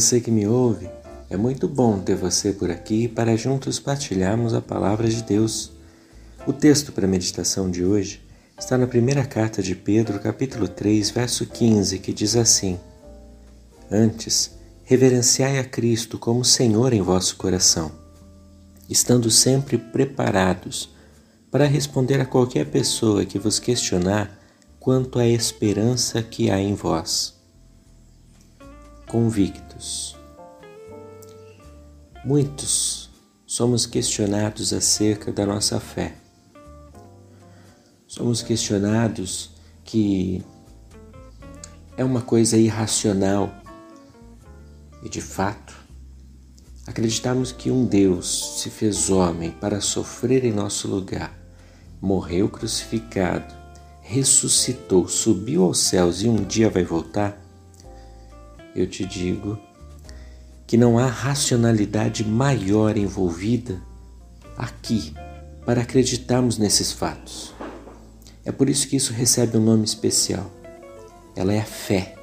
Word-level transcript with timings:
você 0.00 0.18
que 0.18 0.30
me 0.30 0.46
ouve. 0.46 0.88
É 1.28 1.36
muito 1.36 1.68
bom 1.68 1.98
ter 1.98 2.16
você 2.16 2.54
por 2.54 2.70
aqui 2.70 3.06
para 3.06 3.36
juntos 3.36 3.78
partilharmos 3.78 4.54
a 4.54 4.60
palavra 4.62 5.06
de 5.06 5.22
Deus. 5.22 5.72
O 6.46 6.54
texto 6.54 6.90
para 6.90 7.04
a 7.04 7.08
meditação 7.08 7.70
de 7.70 7.84
hoje 7.84 8.22
está 8.58 8.78
na 8.78 8.86
primeira 8.86 9.26
carta 9.26 9.62
de 9.62 9.74
Pedro, 9.74 10.18
capítulo 10.18 10.66
3, 10.66 11.10
verso 11.10 11.44
15, 11.44 11.98
que 11.98 12.14
diz 12.14 12.34
assim: 12.34 12.80
Antes, 13.90 14.52
reverenciai 14.84 15.58
a 15.58 15.64
Cristo 15.64 16.18
como 16.18 16.46
Senhor 16.46 16.94
em 16.94 17.02
vosso 17.02 17.36
coração, 17.36 17.92
estando 18.88 19.30
sempre 19.30 19.76
preparados 19.76 20.88
para 21.50 21.66
responder 21.66 22.22
a 22.22 22.26
qualquer 22.26 22.70
pessoa 22.70 23.26
que 23.26 23.38
vos 23.38 23.58
questionar 23.58 24.34
quanto 24.80 25.18
à 25.18 25.26
esperança 25.26 26.22
que 26.22 26.50
há 26.50 26.58
em 26.58 26.74
vós 26.74 27.38
convictos. 29.10 30.16
Muitos 32.24 33.10
somos 33.44 33.84
questionados 33.84 34.72
acerca 34.72 35.32
da 35.32 35.44
nossa 35.44 35.80
fé. 35.80 36.14
Somos 38.06 38.40
questionados 38.40 39.50
que 39.82 40.44
é 41.96 42.04
uma 42.04 42.22
coisa 42.22 42.56
irracional 42.56 43.52
e 45.02 45.08
de 45.08 45.20
fato 45.20 45.74
acreditamos 46.86 47.50
que 47.50 47.68
um 47.68 47.84
Deus 47.84 48.60
se 48.60 48.70
fez 48.70 49.10
homem 49.10 49.50
para 49.50 49.80
sofrer 49.80 50.44
em 50.44 50.52
nosso 50.52 50.86
lugar, 50.86 51.36
morreu 52.00 52.48
crucificado, 52.48 53.52
ressuscitou, 54.02 55.08
subiu 55.08 55.64
aos 55.64 55.80
céus 55.80 56.22
e 56.22 56.28
um 56.28 56.44
dia 56.44 56.70
vai 56.70 56.84
voltar 56.84 57.49
eu 58.74 58.86
te 58.86 59.04
digo 59.04 59.58
que 60.66 60.76
não 60.76 60.98
há 60.98 61.06
racionalidade 61.06 62.24
maior 62.24 62.96
envolvida 62.96 63.80
aqui 64.56 65.14
para 65.66 65.82
acreditarmos 65.82 66.58
nesses 66.58 66.92
fatos. 66.92 67.52
É 68.44 68.52
por 68.52 68.68
isso 68.68 68.88
que 68.88 68.96
isso 68.96 69.12
recebe 69.12 69.56
um 69.56 69.64
nome 69.64 69.84
especial. 69.84 70.50
Ela 71.34 71.52
é 71.52 71.60
a 71.60 71.64
fé. 71.64 72.16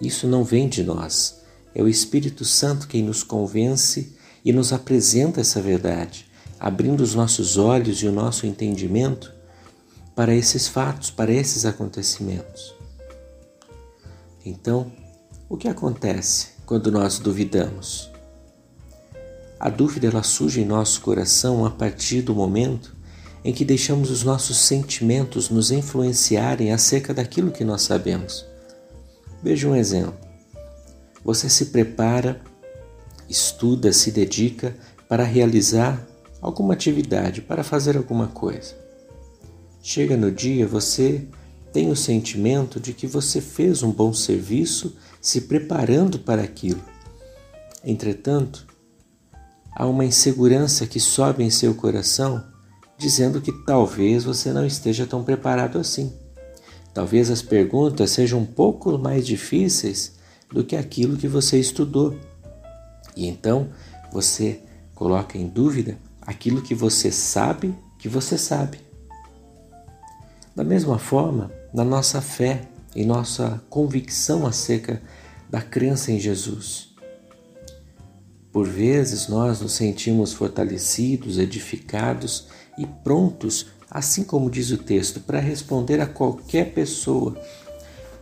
Isso 0.00 0.26
não 0.26 0.44
vem 0.44 0.68
de 0.68 0.82
nós. 0.84 1.42
É 1.74 1.82
o 1.82 1.88
Espírito 1.88 2.44
Santo 2.44 2.88
quem 2.88 3.02
nos 3.02 3.22
convence 3.22 4.16
e 4.44 4.52
nos 4.52 4.72
apresenta 4.72 5.40
essa 5.40 5.60
verdade, 5.60 6.26
abrindo 6.58 7.00
os 7.02 7.14
nossos 7.14 7.56
olhos 7.56 8.02
e 8.02 8.06
o 8.06 8.12
nosso 8.12 8.46
entendimento 8.46 9.32
para 10.14 10.34
esses 10.34 10.66
fatos, 10.66 11.10
para 11.10 11.32
esses 11.32 11.64
acontecimentos. 11.64 12.74
Então, 14.44 14.90
o 15.48 15.56
que 15.56 15.68
acontece 15.68 16.48
quando 16.66 16.92
nós 16.92 17.18
duvidamos? 17.18 18.10
A 19.58 19.70
dúvida 19.70 20.06
ela 20.06 20.22
surge 20.22 20.60
em 20.60 20.64
nosso 20.64 21.00
coração 21.00 21.64
a 21.64 21.70
partir 21.70 22.22
do 22.22 22.34
momento 22.34 22.94
em 23.42 23.52
que 23.52 23.64
deixamos 23.64 24.10
os 24.10 24.22
nossos 24.22 24.58
sentimentos 24.58 25.48
nos 25.48 25.70
influenciarem 25.70 26.72
acerca 26.72 27.14
daquilo 27.14 27.50
que 27.50 27.64
nós 27.64 27.82
sabemos. 27.82 28.44
Veja 29.42 29.68
um 29.68 29.74
exemplo. 29.74 30.14
Você 31.24 31.48
se 31.48 31.66
prepara, 31.66 32.40
estuda, 33.28 33.92
se 33.92 34.10
dedica 34.10 34.76
para 35.08 35.24
realizar 35.24 36.06
alguma 36.42 36.74
atividade, 36.74 37.40
para 37.40 37.64
fazer 37.64 37.96
alguma 37.96 38.26
coisa. 38.28 38.76
Chega 39.82 40.16
no 40.16 40.30
dia, 40.30 40.66
você 40.66 41.26
tem 41.72 41.90
o 41.90 41.96
sentimento 41.96 42.78
de 42.78 42.92
que 42.92 43.06
você 43.06 43.40
fez 43.40 43.82
um 43.82 43.90
bom 43.90 44.12
serviço 44.12 44.94
se 45.20 45.42
preparando 45.42 46.18
para 46.18 46.42
aquilo. 46.42 46.82
Entretanto, 47.84 48.66
há 49.74 49.86
uma 49.86 50.04
insegurança 50.04 50.86
que 50.86 51.00
sobe 51.00 51.44
em 51.44 51.50
seu 51.50 51.74
coração, 51.74 52.44
dizendo 52.96 53.40
que 53.40 53.52
talvez 53.64 54.24
você 54.24 54.52
não 54.52 54.66
esteja 54.66 55.06
tão 55.06 55.22
preparado 55.22 55.78
assim. 55.78 56.12
Talvez 56.92 57.30
as 57.30 57.42
perguntas 57.42 58.10
sejam 58.10 58.40
um 58.40 58.46
pouco 58.46 58.98
mais 58.98 59.26
difíceis 59.26 60.18
do 60.50 60.64
que 60.64 60.74
aquilo 60.74 61.16
que 61.16 61.28
você 61.28 61.58
estudou. 61.58 62.18
E 63.14 63.26
então 63.26 63.68
você 64.12 64.60
coloca 64.94 65.38
em 65.38 65.46
dúvida 65.46 65.96
aquilo 66.20 66.62
que 66.62 66.74
você 66.74 67.12
sabe 67.12 67.74
que 67.98 68.08
você 68.08 68.38
sabe. 68.38 68.80
Da 70.54 70.64
mesma 70.64 70.98
forma, 70.98 71.52
na 71.72 71.84
nossa 71.84 72.20
fé, 72.20 72.62
em 72.98 73.06
nossa 73.06 73.62
convicção 73.70 74.44
acerca 74.44 75.00
da 75.48 75.62
crença 75.62 76.10
em 76.10 76.18
Jesus. 76.18 76.88
Por 78.50 78.66
vezes 78.66 79.28
nós 79.28 79.60
nos 79.60 79.74
sentimos 79.74 80.32
fortalecidos, 80.32 81.38
edificados 81.38 82.48
e 82.76 82.84
prontos, 82.84 83.66
assim 83.88 84.24
como 84.24 84.50
diz 84.50 84.72
o 84.72 84.78
texto, 84.78 85.20
para 85.20 85.38
responder 85.38 86.00
a 86.00 86.06
qualquer 86.06 86.74
pessoa. 86.74 87.40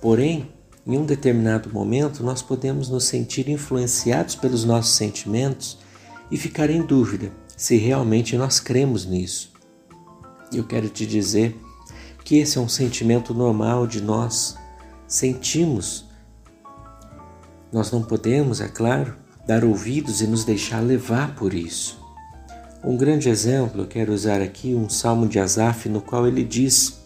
Porém, 0.00 0.52
em 0.86 0.96
um 0.96 1.04
determinado 1.04 1.68
momento, 1.72 2.22
nós 2.22 2.40
podemos 2.40 2.88
nos 2.88 3.02
sentir 3.04 3.48
influenciados 3.48 4.36
pelos 4.36 4.64
nossos 4.64 4.92
sentimentos 4.92 5.78
e 6.30 6.36
ficar 6.36 6.70
em 6.70 6.80
dúvida 6.80 7.32
se 7.56 7.76
realmente 7.76 8.36
nós 8.36 8.60
cremos 8.60 9.04
nisso. 9.04 9.50
Eu 10.52 10.64
quero 10.64 10.88
te 10.88 11.04
dizer 11.04 11.60
que 12.24 12.38
esse 12.38 12.56
é 12.56 12.60
um 12.60 12.68
sentimento 12.68 13.34
normal 13.34 13.84
de 13.84 14.00
nós. 14.00 14.59
Sentimos. 15.10 16.04
Nós 17.72 17.90
não 17.90 18.00
podemos, 18.00 18.60
é 18.60 18.68
claro, 18.68 19.16
dar 19.44 19.64
ouvidos 19.64 20.20
e 20.20 20.26
nos 20.28 20.44
deixar 20.44 20.78
levar 20.78 21.34
por 21.34 21.52
isso. 21.52 21.98
Um 22.84 22.96
grande 22.96 23.28
exemplo, 23.28 23.82
eu 23.82 23.88
quero 23.88 24.12
usar 24.12 24.40
aqui 24.40 24.72
um 24.72 24.88
salmo 24.88 25.26
de 25.26 25.40
Asaf, 25.40 25.88
no 25.88 26.00
qual 26.00 26.28
ele 26.28 26.44
diz: 26.44 27.00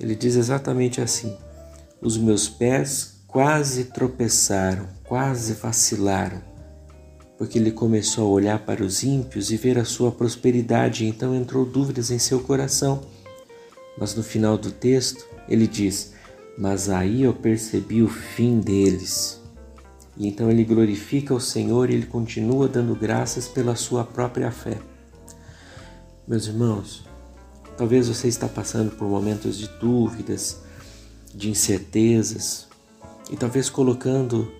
ele 0.00 0.14
diz 0.14 0.34
exatamente 0.34 1.02
assim: 1.02 1.36
Os 2.00 2.16
meus 2.16 2.48
pés 2.48 3.20
quase 3.26 3.84
tropeçaram, 3.84 4.88
quase 5.04 5.52
vacilaram, 5.52 6.42
porque 7.36 7.58
ele 7.58 7.70
começou 7.70 8.26
a 8.26 8.30
olhar 8.30 8.60
para 8.60 8.82
os 8.82 9.02
ímpios 9.02 9.50
e 9.50 9.58
ver 9.58 9.78
a 9.78 9.84
sua 9.84 10.10
prosperidade, 10.10 11.04
então 11.04 11.34
entrou 11.34 11.66
dúvidas 11.66 12.10
em 12.10 12.18
seu 12.18 12.40
coração. 12.40 13.02
Mas 13.98 14.14
no 14.14 14.22
final 14.22 14.56
do 14.56 14.72
texto 14.72 15.26
ele 15.46 15.66
diz: 15.66 16.18
Mas 16.60 16.90
aí 16.90 17.22
eu 17.22 17.32
percebi 17.32 18.02
o 18.02 18.08
fim 18.08 18.60
deles. 18.60 19.40
E 20.14 20.28
então 20.28 20.50
ele 20.50 20.62
glorifica 20.62 21.32
o 21.34 21.40
Senhor 21.40 21.88
e 21.88 21.94
ele 21.94 22.04
continua 22.04 22.68
dando 22.68 22.94
graças 22.94 23.48
pela 23.48 23.74
sua 23.74 24.04
própria 24.04 24.50
fé. 24.50 24.78
Meus 26.28 26.46
irmãos, 26.46 27.02
talvez 27.78 28.08
você 28.08 28.28
está 28.28 28.46
passando 28.46 28.90
por 28.90 29.08
momentos 29.08 29.56
de 29.56 29.68
dúvidas, 29.80 30.58
de 31.34 31.48
incertezas 31.48 32.68
e 33.30 33.36
talvez 33.36 33.70
colocando 33.70 34.52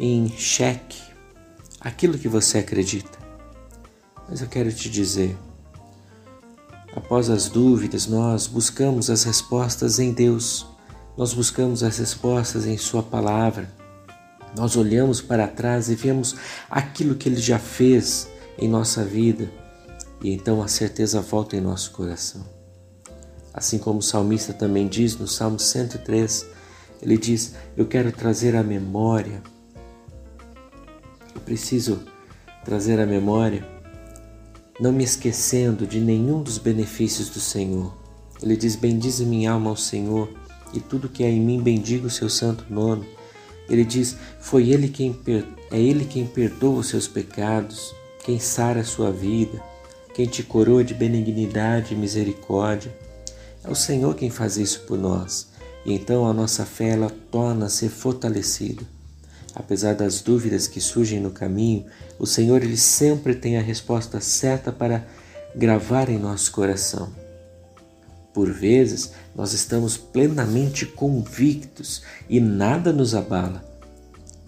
em 0.00 0.30
xeque 0.30 1.02
aquilo 1.78 2.16
que 2.16 2.26
você 2.26 2.56
acredita. 2.56 3.18
Mas 4.26 4.40
eu 4.40 4.48
quero 4.48 4.72
te 4.72 4.88
dizer, 4.88 5.36
Após 6.96 7.28
as 7.28 7.48
dúvidas, 7.50 8.06
nós 8.06 8.46
buscamos 8.46 9.10
as 9.10 9.22
respostas 9.22 9.98
em 9.98 10.10
Deus, 10.10 10.66
nós 11.18 11.34
buscamos 11.34 11.82
as 11.82 11.98
respostas 11.98 12.64
em 12.64 12.78
Sua 12.78 13.02
palavra. 13.02 13.68
Nós 14.56 14.76
olhamos 14.76 15.20
para 15.20 15.48
trás 15.48 15.88
e 15.88 15.96
vemos 15.96 16.36
aquilo 16.70 17.16
que 17.16 17.28
Ele 17.28 17.40
já 17.40 17.58
fez 17.58 18.28
em 18.56 18.68
nossa 18.68 19.04
vida 19.04 19.50
e 20.22 20.30
então 20.30 20.62
a 20.62 20.68
certeza 20.68 21.20
volta 21.20 21.56
em 21.56 21.60
nosso 21.60 21.90
coração. 21.90 22.46
Assim 23.52 23.78
como 23.78 23.98
o 23.98 24.02
salmista 24.02 24.52
também 24.52 24.86
diz 24.86 25.16
no 25.16 25.26
Salmo 25.26 25.58
103, 25.58 26.46
ele 27.02 27.18
diz: 27.18 27.54
Eu 27.76 27.86
quero 27.86 28.12
trazer 28.12 28.54
à 28.54 28.62
memória, 28.62 29.42
eu 31.34 31.40
preciso 31.40 32.00
trazer 32.64 33.00
à 33.00 33.06
memória 33.06 33.66
não 34.80 34.92
me 34.92 35.02
esquecendo 35.02 35.84
de 35.84 35.98
nenhum 35.98 36.40
dos 36.40 36.58
benefícios 36.58 37.28
do 37.28 37.40
Senhor. 37.40 37.92
Ele 38.40 38.56
diz: 38.56 38.76
Bendize 38.76 39.24
minha 39.24 39.50
alma 39.50 39.70
ao 39.70 39.76
Senhor, 39.76 40.32
e 40.72 40.80
tudo 40.80 41.08
que 41.08 41.22
é 41.22 41.30
em 41.30 41.40
mim 41.40 41.60
bendiga 41.60 42.06
o 42.06 42.10
seu 42.10 42.28
santo 42.28 42.64
nome. 42.68 43.06
Ele 43.68 43.84
diz: 43.84 44.16
Foi 44.40 44.70
ele 44.70 44.88
quem 44.88 45.18
é 45.70 45.78
ele 45.78 46.04
quem 46.04 46.26
perdoa 46.26 46.80
os 46.80 46.88
seus 46.88 47.06
pecados, 47.06 47.94
quem 48.24 48.38
sara 48.38 48.80
a 48.80 48.84
sua 48.84 49.10
vida, 49.10 49.62
quem 50.14 50.26
te 50.26 50.42
coroa 50.42 50.82
de 50.82 50.94
benignidade 50.94 51.94
e 51.94 51.96
misericórdia. 51.96 52.92
É 53.62 53.70
o 53.70 53.74
Senhor 53.74 54.14
quem 54.14 54.30
faz 54.30 54.56
isso 54.56 54.80
por 54.80 54.98
nós. 54.98 55.48
E 55.84 55.92
então 55.92 56.26
a 56.26 56.32
nossa 56.32 56.64
fé 56.64 56.90
ela 56.90 57.10
torna-se 57.30 57.88
fortalecida. 57.88 58.82
Apesar 59.54 59.94
das 59.94 60.20
dúvidas 60.20 60.66
que 60.66 60.80
surgem 60.80 61.20
no 61.20 61.30
caminho, 61.30 61.84
o 62.18 62.26
Senhor 62.26 62.62
ele 62.62 62.76
sempre 62.76 63.34
tem 63.34 63.56
a 63.56 63.62
resposta 63.62 64.20
certa 64.20 64.70
para 64.70 65.06
gravar 65.54 66.08
em 66.08 66.18
nosso 66.18 66.52
coração. 66.52 67.27
Por 68.38 68.52
vezes, 68.52 69.14
nós 69.34 69.52
estamos 69.52 69.96
plenamente 69.96 70.86
convictos 70.86 72.02
e 72.28 72.38
nada 72.38 72.92
nos 72.92 73.12
abala. 73.12 73.64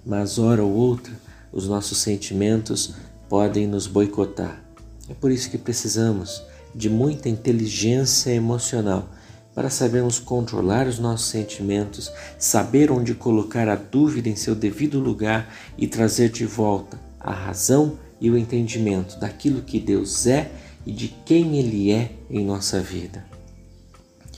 mas 0.06 0.38
hora 0.38 0.62
ou 0.62 0.72
outra 0.72 1.12
os 1.52 1.66
nossos 1.66 1.98
sentimentos 1.98 2.94
podem 3.28 3.66
nos 3.66 3.88
boicotar. 3.88 4.62
É 5.08 5.14
por 5.14 5.32
isso 5.32 5.50
que 5.50 5.58
precisamos 5.58 6.40
de 6.72 6.88
muita 6.88 7.28
inteligência 7.28 8.30
emocional 8.30 9.08
para 9.56 9.68
sabermos 9.68 10.20
controlar 10.20 10.86
os 10.86 11.00
nossos 11.00 11.26
sentimentos, 11.26 12.12
saber 12.38 12.92
onde 12.92 13.12
colocar 13.12 13.68
a 13.68 13.74
dúvida 13.74 14.28
em 14.28 14.36
seu 14.36 14.54
devido 14.54 15.00
lugar 15.00 15.52
e 15.76 15.88
trazer 15.88 16.28
de 16.28 16.46
volta 16.46 16.96
a 17.18 17.32
razão 17.32 17.98
e 18.20 18.30
o 18.30 18.38
entendimento 18.38 19.18
daquilo 19.18 19.62
que 19.62 19.80
Deus 19.80 20.28
é 20.28 20.48
e 20.86 20.92
de 20.92 21.08
quem 21.26 21.58
Ele 21.58 21.90
é 21.90 22.12
em 22.30 22.44
nossa 22.44 22.78
vida. 22.78 23.29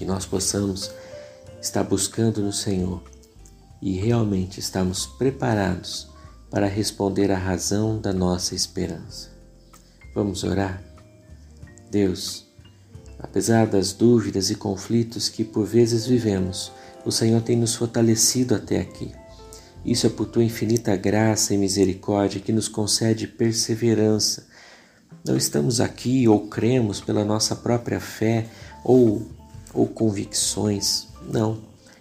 Que 0.02 0.06
nós 0.08 0.26
possamos 0.26 0.90
estar 1.60 1.84
buscando 1.84 2.42
no 2.42 2.52
Senhor 2.52 3.04
e 3.80 3.92
realmente 3.92 4.58
estamos 4.58 5.06
preparados 5.06 6.08
para 6.50 6.66
responder 6.66 7.30
à 7.30 7.38
razão 7.38 8.00
da 8.00 8.12
nossa 8.12 8.52
esperança. 8.52 9.30
Vamos 10.12 10.42
orar? 10.42 10.82
Deus, 11.88 12.44
apesar 13.16 13.68
das 13.68 13.92
dúvidas 13.92 14.50
e 14.50 14.56
conflitos 14.56 15.28
que 15.28 15.44
por 15.44 15.64
vezes 15.64 16.04
vivemos, 16.04 16.72
o 17.06 17.12
Senhor 17.12 17.40
tem 17.40 17.56
nos 17.56 17.76
fortalecido 17.76 18.56
até 18.56 18.80
aqui. 18.80 19.12
Isso 19.84 20.08
é 20.08 20.10
por 20.10 20.26
tua 20.26 20.42
infinita 20.42 20.96
graça 20.96 21.54
e 21.54 21.58
misericórdia 21.58 22.40
que 22.40 22.50
nos 22.50 22.66
concede 22.66 23.28
perseverança. 23.28 24.48
Não 25.24 25.36
estamos 25.36 25.80
aqui 25.80 26.26
ou 26.26 26.48
cremos 26.48 27.00
pela 27.00 27.24
nossa 27.24 27.54
própria 27.54 28.00
fé 28.00 28.48
ou, 28.82 29.30
ou 29.72 29.86
convicções. 29.86 31.08
Não. 31.26 31.58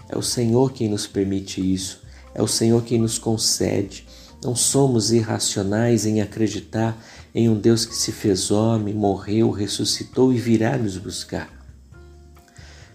É 0.09 0.18
o 0.18 0.21
Senhor 0.21 0.73
quem 0.73 0.89
nos 0.89 1.07
permite 1.07 1.62
isso. 1.62 2.01
É 2.33 2.41
o 2.41 2.47
Senhor 2.47 2.83
quem 2.83 3.00
nos 3.00 3.18
concede. 3.18 4.06
Não 4.44 4.56
somos 4.56 5.12
irracionais 5.12 6.06
em 6.06 6.21
acreditar 6.21 6.97
em 7.33 7.47
um 7.47 7.57
Deus 7.57 7.85
que 7.85 7.95
se 7.95 8.12
fez 8.12 8.51
homem, 8.51 8.94
morreu, 8.94 9.51
ressuscitou 9.51 10.33
e 10.33 10.38
virá 10.38 10.77
nos 10.77 10.97
buscar. 10.97 11.50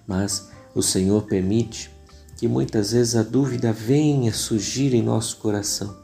Mas 0.06 0.49
o 0.75 0.82
Senhor 0.82 1.23
permite 1.23 1.90
que 2.37 2.46
muitas 2.46 2.93
vezes 2.93 3.17
a 3.17 3.23
dúvida 3.23 3.73
venha 3.73 4.32
surgir 4.32 4.94
em 4.94 5.02
nosso 5.02 5.38
coração 5.38 5.96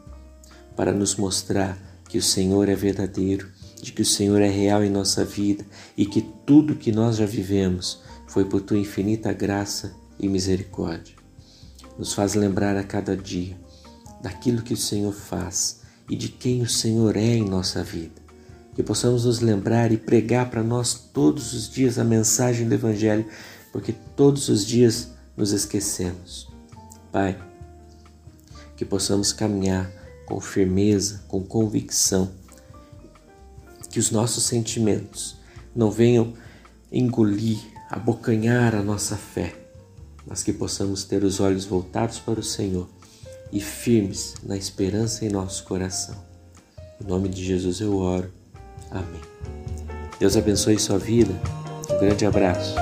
para 0.75 0.91
nos 0.91 1.15
mostrar 1.15 1.77
que 2.09 2.17
o 2.17 2.23
Senhor 2.23 2.67
é 2.69 2.75
verdadeiro, 2.75 3.49
de 3.81 3.91
que 3.91 4.01
o 4.01 4.05
Senhor 4.05 4.41
é 4.41 4.49
real 4.49 4.83
em 4.83 4.89
nossa 4.89 5.23
vida 5.23 5.65
e 5.95 6.05
que 6.05 6.21
tudo 6.45 6.75
que 6.75 6.91
nós 6.91 7.17
já 7.17 7.25
vivemos 7.25 8.01
foi 8.33 8.45
por 8.45 8.61
tua 8.61 8.79
infinita 8.79 9.31
graça 9.31 9.93
e 10.19 10.27
misericórdia. 10.27 11.13
Nos 11.99 12.15
faz 12.15 12.33
lembrar 12.33 12.75
a 12.75 12.83
cada 12.83 13.15
dia 13.15 13.55
daquilo 14.23 14.63
que 14.63 14.73
o 14.73 14.77
Senhor 14.77 15.13
faz 15.13 15.81
e 16.09 16.15
de 16.15 16.29
quem 16.29 16.63
o 16.63 16.67
Senhor 16.67 17.15
é 17.15 17.35
em 17.35 17.47
nossa 17.47 17.83
vida. 17.83 18.19
Que 18.73 18.81
possamos 18.81 19.25
nos 19.25 19.39
lembrar 19.39 19.91
e 19.91 19.97
pregar 19.97 20.49
para 20.49 20.63
nós 20.63 20.95
todos 20.95 21.53
os 21.53 21.69
dias 21.69 21.99
a 21.99 22.03
mensagem 22.03 22.67
do 22.67 22.73
Evangelho, 22.73 23.27
porque 23.71 23.93
todos 24.15 24.49
os 24.49 24.65
dias 24.65 25.09
nos 25.37 25.51
esquecemos. 25.51 26.51
Pai, 27.11 27.39
que 28.75 28.83
possamos 28.83 29.31
caminhar 29.31 29.91
com 30.25 30.41
firmeza, 30.41 31.23
com 31.27 31.43
convicção, 31.43 32.31
que 33.91 33.99
os 33.99 34.09
nossos 34.09 34.43
sentimentos 34.45 35.37
não 35.75 35.91
venham 35.91 36.33
engolir, 36.91 37.72
abocanhar 37.93 38.73
a 38.73 38.81
nossa 38.81 39.15
fé, 39.15 39.53
mas 40.25 40.41
que 40.41 40.51
possamos 40.51 41.03
ter 41.03 41.23
os 41.23 41.39
olhos 41.39 41.63
voltados 41.63 42.17
para 42.17 42.39
o 42.39 42.43
Senhor 42.43 42.89
e 43.51 43.61
firmes 43.61 44.33
na 44.41 44.57
esperança 44.57 45.23
em 45.23 45.29
nosso 45.29 45.63
coração. 45.63 46.15
Em 46.99 47.07
nome 47.07 47.29
de 47.29 47.45
Jesus 47.45 47.79
eu 47.81 47.95
oro. 47.95 48.33
Amém. 48.89 49.21
Deus 50.19 50.35
abençoe 50.35 50.79
sua 50.79 50.97
vida. 50.97 51.33
Um 51.91 51.99
grande 51.99 52.25
abraço. 52.25 52.73